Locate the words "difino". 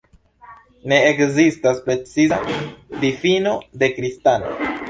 3.05-3.55